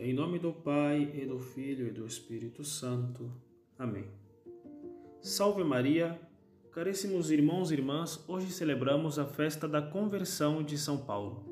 Em 0.00 0.12
nome 0.12 0.38
do 0.38 0.52
Pai, 0.52 1.10
e 1.12 1.26
do 1.26 1.40
Filho 1.40 1.88
e 1.88 1.90
do 1.90 2.06
Espírito 2.06 2.62
Santo. 2.62 3.32
Amém. 3.76 4.04
Salve 5.20 5.64
Maria, 5.64 6.16
caríssimos 6.70 7.32
irmãos 7.32 7.72
e 7.72 7.74
irmãs, 7.74 8.24
hoje 8.28 8.52
celebramos 8.52 9.18
a 9.18 9.26
festa 9.26 9.66
da 9.66 9.82
conversão 9.82 10.62
de 10.62 10.78
São 10.78 10.98
Paulo. 10.98 11.44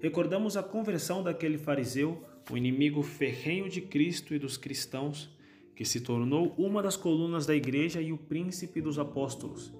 Recordamos 0.00 0.56
a 0.56 0.62
conversão 0.62 1.20
daquele 1.20 1.58
fariseu, 1.58 2.22
o 2.48 2.56
inimigo 2.56 3.02
ferrenho 3.02 3.68
de 3.68 3.80
Cristo 3.80 4.36
e 4.36 4.38
dos 4.38 4.56
cristãos, 4.56 5.28
que 5.74 5.84
se 5.84 6.00
tornou 6.00 6.54
uma 6.56 6.80
das 6.80 6.96
colunas 6.96 7.44
da 7.44 7.56
igreja 7.56 8.00
e 8.00 8.12
o 8.12 8.18
príncipe 8.18 8.80
dos 8.80 9.00
apóstolos, 9.00 9.74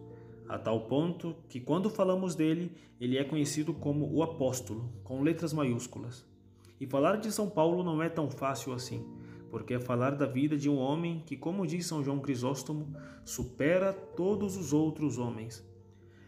a 0.48 0.58
tal 0.58 0.88
ponto 0.88 1.36
que, 1.48 1.60
quando 1.60 1.88
falamos 1.88 2.34
dele, 2.34 2.72
ele 3.00 3.18
é 3.18 3.22
conhecido 3.22 3.72
como 3.72 4.12
o 4.12 4.20
apóstolo, 4.20 4.92
com 5.04 5.22
letras 5.22 5.52
maiúsculas. 5.52 6.33
E 6.80 6.86
falar 6.86 7.16
de 7.16 7.30
São 7.30 7.48
Paulo 7.48 7.82
não 7.82 8.02
é 8.02 8.08
tão 8.08 8.30
fácil 8.30 8.72
assim, 8.72 9.06
porque 9.50 9.74
é 9.74 9.78
falar 9.78 10.16
da 10.16 10.26
vida 10.26 10.56
de 10.56 10.68
um 10.68 10.76
homem 10.76 11.22
que, 11.24 11.36
como 11.36 11.66
diz 11.66 11.86
São 11.86 12.02
João 12.02 12.18
Crisóstomo, 12.18 12.94
supera 13.24 13.92
todos 13.92 14.56
os 14.56 14.72
outros 14.72 15.18
homens. 15.18 15.64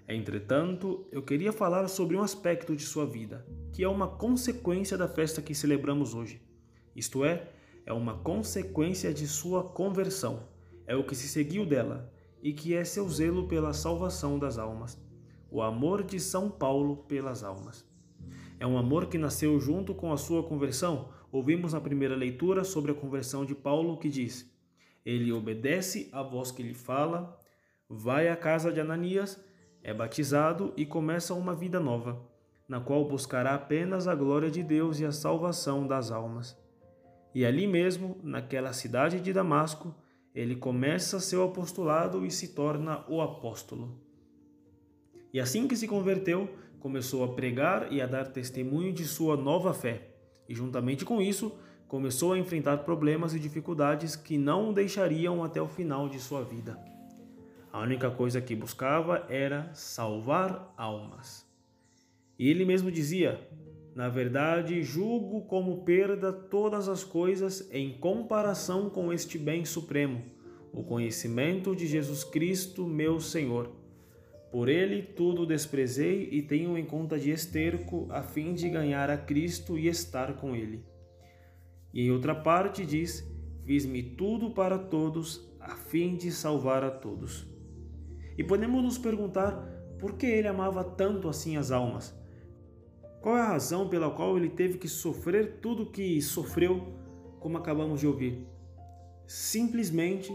Entretanto, 0.08 1.04
eu 1.10 1.20
queria 1.20 1.52
falar 1.52 1.88
sobre 1.88 2.16
um 2.16 2.22
aspecto 2.22 2.76
de 2.76 2.84
sua 2.84 3.04
vida, 3.04 3.44
que 3.72 3.82
é 3.82 3.88
uma 3.88 4.06
consequência 4.06 4.96
da 4.96 5.08
festa 5.08 5.42
que 5.42 5.54
celebramos 5.54 6.14
hoje. 6.14 6.40
Isto 6.94 7.24
é, 7.24 7.50
é 7.84 7.92
uma 7.92 8.18
consequência 8.18 9.12
de 9.12 9.26
sua 9.26 9.64
conversão, 9.64 10.44
é 10.86 10.94
o 10.94 11.04
que 11.04 11.16
se 11.16 11.26
seguiu 11.26 11.66
dela 11.66 12.12
e 12.40 12.52
que 12.52 12.74
é 12.74 12.84
seu 12.84 13.08
zelo 13.08 13.48
pela 13.48 13.72
salvação 13.72 14.38
das 14.38 14.56
almas, 14.56 14.96
o 15.50 15.60
amor 15.60 16.04
de 16.04 16.20
São 16.20 16.48
Paulo 16.48 16.98
pelas 17.08 17.42
almas. 17.42 17.84
É 18.58 18.66
um 18.66 18.78
amor 18.78 19.06
que 19.06 19.18
nasceu 19.18 19.60
junto 19.60 19.94
com 19.94 20.12
a 20.12 20.16
sua 20.16 20.42
conversão. 20.42 21.10
Ouvimos 21.30 21.74
na 21.74 21.80
primeira 21.80 22.16
leitura 22.16 22.64
sobre 22.64 22.90
a 22.90 22.94
conversão 22.94 23.44
de 23.44 23.54
Paulo 23.54 23.98
que 23.98 24.08
diz: 24.08 24.50
Ele 25.04 25.30
obedece 25.30 26.08
à 26.10 26.22
voz 26.22 26.50
que 26.50 26.62
lhe 26.62 26.72
fala, 26.72 27.38
vai 27.88 28.28
à 28.28 28.36
casa 28.36 28.72
de 28.72 28.80
Ananias, 28.80 29.38
é 29.82 29.92
batizado 29.92 30.72
e 30.76 30.86
começa 30.86 31.34
uma 31.34 31.54
vida 31.54 31.78
nova, 31.78 32.20
na 32.66 32.80
qual 32.80 33.06
buscará 33.06 33.54
apenas 33.54 34.08
a 34.08 34.14
glória 34.14 34.50
de 34.50 34.62
Deus 34.62 35.00
e 35.00 35.04
a 35.04 35.12
salvação 35.12 35.86
das 35.86 36.10
almas. 36.10 36.56
E 37.34 37.44
ali 37.44 37.66
mesmo, 37.66 38.16
naquela 38.22 38.72
cidade 38.72 39.20
de 39.20 39.32
Damasco, 39.32 39.94
ele 40.34 40.56
começa 40.56 41.20
seu 41.20 41.44
apostolado 41.44 42.24
e 42.24 42.30
se 42.30 42.54
torna 42.54 43.04
o 43.08 43.20
apóstolo. 43.20 44.00
E 45.32 45.38
assim 45.38 45.68
que 45.68 45.76
se 45.76 45.86
converteu, 45.86 46.48
começou 46.86 47.24
a 47.24 47.28
pregar 47.34 47.92
e 47.92 48.00
a 48.00 48.06
dar 48.06 48.28
testemunho 48.28 48.92
de 48.92 49.04
sua 49.04 49.36
nova 49.36 49.74
fé, 49.74 50.06
e 50.48 50.54
juntamente 50.54 51.04
com 51.04 51.20
isso, 51.20 51.52
começou 51.88 52.32
a 52.32 52.38
enfrentar 52.38 52.76
problemas 52.84 53.34
e 53.34 53.40
dificuldades 53.40 54.14
que 54.14 54.38
não 54.38 54.70
o 54.70 54.72
deixariam 54.72 55.42
até 55.42 55.60
o 55.60 55.66
final 55.66 56.08
de 56.08 56.20
sua 56.20 56.44
vida. 56.44 56.78
A 57.72 57.80
única 57.80 58.08
coisa 58.08 58.40
que 58.40 58.54
buscava 58.54 59.26
era 59.28 59.68
salvar 59.74 60.72
almas. 60.76 61.44
E 62.38 62.48
ele 62.48 62.64
mesmo 62.64 62.88
dizia: 62.88 63.40
Na 63.92 64.08
verdade, 64.08 64.80
julgo 64.84 65.40
como 65.46 65.82
perda 65.82 66.32
todas 66.32 66.88
as 66.88 67.02
coisas 67.02 67.68
em 67.72 67.98
comparação 67.98 68.88
com 68.88 69.12
este 69.12 69.36
bem 69.36 69.64
supremo, 69.64 70.22
o 70.72 70.84
conhecimento 70.84 71.74
de 71.74 71.84
Jesus 71.84 72.22
Cristo, 72.22 72.86
meu 72.86 73.18
Senhor 73.18 73.85
por 74.50 74.68
ele 74.68 75.02
tudo 75.02 75.44
desprezei 75.44 76.28
e 76.30 76.42
tenho 76.42 76.78
em 76.78 76.84
conta 76.84 77.18
de 77.18 77.30
esterco, 77.30 78.06
a 78.10 78.22
fim 78.22 78.54
de 78.54 78.68
ganhar 78.68 79.10
a 79.10 79.18
Cristo 79.18 79.78
e 79.78 79.88
estar 79.88 80.36
com 80.36 80.54
ele. 80.54 80.84
E 81.92 82.02
em 82.02 82.10
outra 82.10 82.34
parte 82.34 82.84
diz: 82.84 83.26
Fiz-me 83.64 84.02
tudo 84.02 84.50
para 84.50 84.78
todos, 84.78 85.46
a 85.58 85.76
fim 85.76 86.16
de 86.16 86.30
salvar 86.30 86.84
a 86.84 86.90
todos. 86.90 87.46
E 88.38 88.44
podemos 88.44 88.82
nos 88.82 88.98
perguntar 88.98 89.52
por 89.98 90.14
que 90.16 90.26
ele 90.26 90.46
amava 90.46 90.84
tanto 90.84 91.28
assim 91.28 91.56
as 91.56 91.70
almas? 91.70 92.14
Qual 93.20 93.36
é 93.36 93.40
a 93.40 93.48
razão 93.48 93.88
pela 93.88 94.10
qual 94.10 94.36
ele 94.36 94.50
teve 94.50 94.78
que 94.78 94.88
sofrer 94.88 95.58
tudo 95.60 95.90
que 95.90 96.22
sofreu, 96.22 96.94
como 97.40 97.58
acabamos 97.58 98.00
de 98.00 98.06
ouvir? 98.06 98.46
Simplesmente 99.26 100.32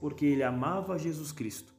porque 0.00 0.26
ele 0.26 0.42
amava 0.42 0.98
Jesus 0.98 1.30
Cristo. 1.30 1.72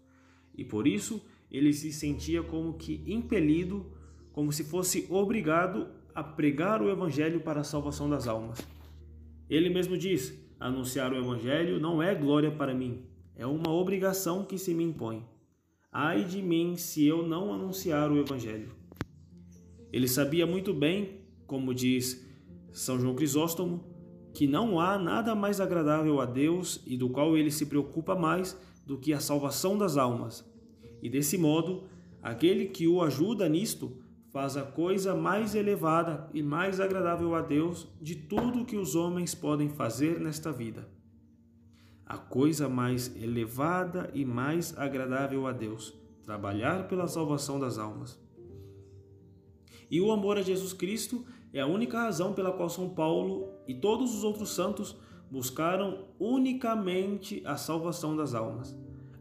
E 0.55 0.63
por 0.63 0.87
isso 0.87 1.21
ele 1.53 1.71
se 1.71 1.93
sentia 1.93 2.41
como 2.41 2.73
que 2.73 3.03
impelido, 3.05 3.85
como 4.31 4.51
se 4.51 4.63
fosse 4.63 5.05
obrigado 5.07 5.87
a 6.15 6.23
pregar 6.23 6.81
o 6.81 6.89
evangelho 6.89 7.41
para 7.41 7.61
a 7.61 7.63
salvação 7.63 8.09
das 8.09 8.27
almas. 8.27 8.67
Ele 9.47 9.69
mesmo 9.69 9.95
diz: 9.95 10.33
anunciar 10.59 11.13
o 11.13 11.17
evangelho 11.17 11.79
não 11.79 12.01
é 12.01 12.15
glória 12.15 12.51
para 12.51 12.73
mim, 12.73 13.05
é 13.35 13.45
uma 13.45 13.71
obrigação 13.71 14.43
que 14.43 14.57
se 14.57 14.73
me 14.73 14.83
impõe. 14.83 15.23
Ai 15.91 16.23
de 16.23 16.41
mim 16.41 16.75
se 16.75 17.05
eu 17.05 17.27
não 17.27 17.53
anunciar 17.53 18.11
o 18.11 18.17
evangelho. 18.17 18.71
Ele 19.91 20.07
sabia 20.07 20.47
muito 20.47 20.73
bem, 20.73 21.21
como 21.45 21.71
diz 21.71 22.27
São 22.71 22.99
João 22.99 23.13
Crisóstomo, 23.13 23.83
que 24.33 24.47
não 24.47 24.79
há 24.79 24.97
nada 24.97 25.35
mais 25.35 25.61
agradável 25.61 26.19
a 26.19 26.25
Deus 26.25 26.81
e 26.87 26.97
do 26.97 27.09
qual 27.09 27.37
ele 27.37 27.51
se 27.51 27.67
preocupa 27.67 28.15
mais 28.15 28.59
do 28.83 28.97
que 28.97 29.13
a 29.13 29.19
salvação 29.19 29.77
das 29.77 29.95
almas, 29.95 30.43
e 31.03 31.09
desse 31.09 31.37
modo, 31.37 31.83
aquele 32.21 32.67
que 32.67 32.87
o 32.87 33.01
ajuda 33.03 33.49
nisto 33.49 33.91
faz 34.31 34.55
a 34.55 34.63
coisa 34.63 35.13
mais 35.13 35.53
elevada 35.53 36.29
e 36.33 36.41
mais 36.41 36.79
agradável 36.79 37.35
a 37.35 37.41
Deus 37.41 37.85
de 38.01 38.15
tudo 38.15 38.63
que 38.63 38.77
os 38.77 38.95
homens 38.95 39.35
podem 39.35 39.67
fazer 39.67 40.17
nesta 40.17 40.49
vida. 40.49 40.87
A 42.05 42.17
coisa 42.17 42.69
mais 42.69 43.13
elevada 43.21 44.09
e 44.13 44.23
mais 44.23 44.77
agradável 44.77 45.45
a 45.45 45.51
Deus, 45.51 45.93
trabalhar 46.23 46.87
pela 46.87 47.05
salvação 47.05 47.59
das 47.59 47.77
almas. 47.77 48.17
E 49.91 49.99
o 49.99 50.09
amor 50.09 50.37
a 50.37 50.41
Jesus 50.41 50.71
Cristo 50.71 51.25
é 51.51 51.59
a 51.59 51.67
única 51.67 51.99
razão 51.99 52.31
pela 52.31 52.53
qual 52.53 52.69
São 52.69 52.89
Paulo 52.89 53.49
e 53.67 53.73
todos 53.73 54.15
os 54.15 54.23
outros 54.23 54.51
santos 54.51 54.95
buscaram 55.29 56.05
unicamente 56.17 57.41
a 57.45 57.57
salvação 57.57 58.15
das 58.15 58.33
almas. 58.33 58.73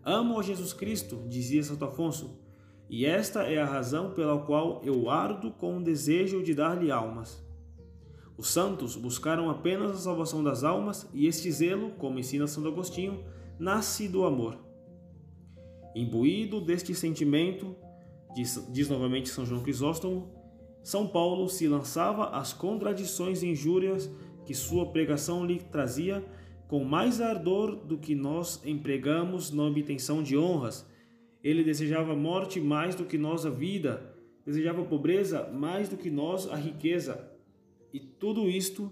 Amo 0.05 0.41
a 0.41 0.43
Jesus 0.43 0.73
Cristo, 0.73 1.23
dizia 1.29 1.63
Santo 1.63 1.85
Afonso, 1.85 2.37
e 2.91 3.07
esta 3.07 3.45
é 3.45 3.59
a 3.59 3.65
razão 3.65 4.11
pela 4.11 4.37
qual 4.37 4.83
eu 4.83 5.09
ardo 5.09 5.53
com 5.53 5.79
o 5.79 5.83
desejo 5.83 6.43
de 6.43 6.53
dar-lhe 6.55 6.91
almas. 6.91 7.41
Os 8.37 8.49
santos 8.49 8.97
buscaram 8.97 9.49
apenas 9.49 9.93
a 9.93 10.01
salvação 10.01 10.43
das 10.43 10.65
almas, 10.65 11.09
e 11.15 11.29
este 11.29 11.51
zelo, 11.53 11.93
como 11.93 12.19
ensina 12.19 12.49
Santo 12.49 12.67
Agostinho, 12.67 13.23
nasce 13.61 14.09
do 14.09 14.25
amor. 14.25 14.59
Imbuído 15.95 16.61
deste 16.61 16.93
sentimento, 16.97 17.77
diz, 18.35 18.67
diz 18.71 18.89
novamente 18.89 19.29
São 19.29 19.47
João 19.47 19.63
Crisóstomo, 19.63 20.33
São 20.83 21.07
Paulo 21.07 21.49
se 21.49 21.69
lançava 21.69 22.31
às 22.31 22.53
contradições 22.53 23.43
e 23.45 23.51
injúrias 23.51 24.11
que 24.45 24.53
sua 24.53 24.91
pregação 24.91 25.47
lhe 25.47 25.61
trazia 25.61 26.25
com 26.73 26.83
mais 26.83 27.21
ardor 27.21 27.77
do 27.77 27.99
que 27.99 28.15
nós 28.15 28.63
empregamos 28.65 29.51
na 29.51 29.65
obtenção 29.65 30.23
de 30.23 30.39
honras. 30.39 30.89
Ele 31.45 31.63
desejava 31.63 32.17
morte 32.17 32.63
mais 32.63 32.95
do 32.95 33.05
que 33.05 33.19
nós 33.19 33.45
a 33.45 33.51
vida, 33.51 34.17
desejava 34.43 34.83
pobreza 34.83 35.51
mais 35.53 35.91
do 35.91 35.99
que 35.99 36.09
nós 36.09 36.49
a 36.51 36.57
riqueza. 36.57 37.31
E 37.93 38.01
tudo 38.01 38.49
isto 38.49 38.91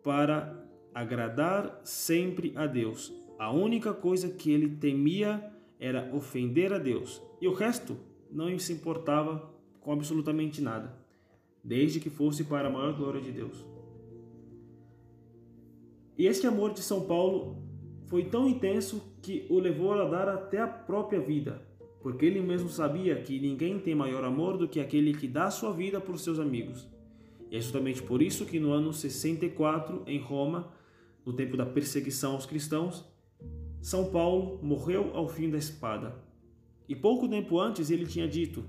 para 0.00 0.64
agradar 0.94 1.80
sempre 1.82 2.52
a 2.54 2.68
Deus. 2.68 3.12
A 3.36 3.50
única 3.50 3.92
coisa 3.92 4.28
que 4.28 4.52
ele 4.52 4.76
temia 4.76 5.44
era 5.80 6.14
ofender 6.14 6.72
a 6.72 6.78
Deus, 6.78 7.20
e 7.40 7.48
o 7.48 7.52
resto 7.52 7.96
não 8.30 8.56
se 8.60 8.72
importava 8.72 9.52
com 9.80 9.90
absolutamente 9.90 10.62
nada, 10.62 10.96
desde 11.64 11.98
que 11.98 12.10
fosse 12.10 12.44
para 12.44 12.68
a 12.68 12.70
maior 12.70 12.96
glória 12.96 13.20
de 13.20 13.32
Deus. 13.32 13.66
E 16.18 16.26
este 16.26 16.48
amor 16.48 16.72
de 16.74 16.82
São 16.82 17.02
Paulo 17.02 17.62
foi 18.08 18.24
tão 18.24 18.48
intenso 18.48 19.14
que 19.22 19.46
o 19.48 19.60
levou 19.60 19.92
a 19.92 20.04
dar 20.04 20.28
até 20.28 20.60
a 20.60 20.66
própria 20.66 21.20
vida, 21.20 21.62
porque 22.02 22.26
ele 22.26 22.40
mesmo 22.40 22.68
sabia 22.68 23.22
que 23.22 23.38
ninguém 23.38 23.78
tem 23.78 23.94
maior 23.94 24.24
amor 24.24 24.58
do 24.58 24.66
que 24.66 24.80
aquele 24.80 25.14
que 25.14 25.28
dá 25.28 25.48
sua 25.48 25.72
vida 25.72 26.00
por 26.00 26.18
seus 26.18 26.40
amigos. 26.40 26.88
E 27.48 27.56
é 27.56 27.60
justamente 27.60 28.02
por 28.02 28.20
isso 28.20 28.44
que 28.44 28.58
no 28.58 28.72
ano 28.72 28.92
64, 28.92 30.02
em 30.08 30.18
Roma, 30.18 30.72
no 31.24 31.32
tempo 31.32 31.56
da 31.56 31.64
perseguição 31.64 32.32
aos 32.32 32.46
cristãos, 32.46 33.04
São 33.80 34.10
Paulo 34.10 34.58
morreu 34.60 35.12
ao 35.14 35.28
fim 35.28 35.48
da 35.48 35.56
espada. 35.56 36.16
E 36.88 36.96
pouco 36.96 37.28
tempo 37.28 37.60
antes 37.60 37.92
ele 37.92 38.06
tinha 38.06 38.26
dito: 38.26 38.64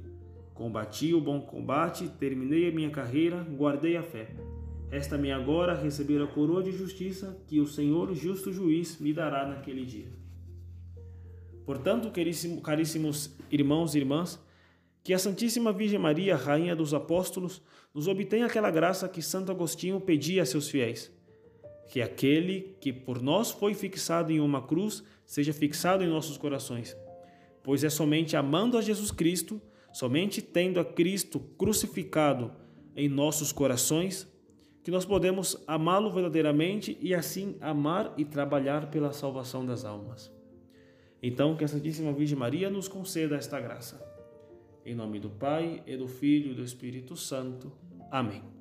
Combati 0.53 1.15
o 1.15 1.21
bom 1.21 1.41
combate, 1.41 2.09
terminei 2.19 2.69
a 2.69 2.71
minha 2.71 2.91
carreira, 2.91 3.41
guardei 3.57 3.97
a 3.97 4.03
fé. 4.03 4.35
Resta-me 4.89 5.31
agora 5.31 5.75
receber 5.75 6.19
a 6.21 6.27
coroa 6.27 6.63
de 6.63 6.71
justiça 6.71 7.39
que 7.47 7.59
o 7.59 7.67
Senhor, 7.67 8.13
justo 8.15 8.51
juiz, 8.51 8.99
me 8.99 9.13
dará 9.13 9.47
naquele 9.47 9.85
dia. 9.85 10.11
Portanto, 11.63 12.11
caríssimos 12.63 13.37
irmãos 13.51 13.93
e 13.93 13.99
irmãs, 13.99 14.39
que 15.03 15.13
a 15.13 15.19
Santíssima 15.19 15.71
Virgem 15.71 15.99
Maria, 15.99 16.35
Rainha 16.35 16.75
dos 16.75 16.93
Apóstolos, 16.93 17.61
nos 17.93 18.07
obtenha 18.07 18.47
aquela 18.47 18.71
graça 18.71 19.07
que 19.07 19.21
Santo 19.21 19.51
Agostinho 19.51 20.01
pedia 20.01 20.41
a 20.41 20.45
seus 20.45 20.67
fiéis, 20.67 21.11
que 21.87 22.01
aquele 22.01 22.75
que 22.81 22.91
por 22.91 23.21
nós 23.21 23.51
foi 23.51 23.75
fixado 23.75 24.31
em 24.31 24.39
uma 24.39 24.65
cruz 24.65 25.03
seja 25.25 25.53
fixado 25.53 26.03
em 26.03 26.07
nossos 26.07 26.37
corações. 26.37 26.97
Pois 27.63 27.83
é 27.83 27.89
somente 27.89 28.35
amando 28.35 28.77
a 28.77 28.81
Jesus 28.81 29.11
Cristo, 29.11 29.61
somente 29.93 30.41
tendo 30.41 30.79
a 30.79 30.85
Cristo 30.85 31.39
crucificado 31.39 32.51
em 32.95 33.07
nossos 33.07 33.51
corações, 33.51 34.27
que 34.89 34.91
nós 34.91 35.05
podemos 35.05 35.55
amá-lo 35.67 36.11
verdadeiramente 36.11 36.97
e 36.99 37.13
assim 37.13 37.55
amar 37.61 38.11
e 38.17 38.25
trabalhar 38.25 38.89
pela 38.89 39.13
salvação 39.13 39.63
das 39.63 39.85
almas. 39.85 40.31
Então, 41.21 41.55
que 41.55 41.63
a 41.63 41.67
Santíssima 41.67 42.11
Virgem 42.11 42.35
Maria 42.35 42.71
nos 42.71 42.87
conceda 42.87 43.35
esta 43.35 43.59
graça. 43.59 44.03
Em 44.83 44.95
nome 44.95 45.19
do 45.19 45.29
Pai, 45.29 45.83
e 45.85 45.95
do 45.95 46.07
Filho 46.07 46.53
e 46.53 46.55
do 46.55 46.63
Espírito 46.63 47.15
Santo. 47.15 47.71
Amém. 48.09 48.58